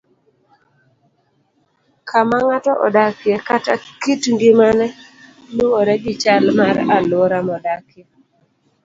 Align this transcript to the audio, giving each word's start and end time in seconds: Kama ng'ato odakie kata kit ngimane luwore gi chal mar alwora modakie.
Kama 2.09 2.37
ng'ato 2.45 2.73
odakie 2.85 3.35
kata 3.47 3.73
kit 4.01 4.21
ngimane 4.33 4.87
luwore 5.55 5.93
gi 6.03 6.13
chal 6.21 6.43
mar 6.59 6.75
alwora 6.95 7.39
modakie. 7.47 8.03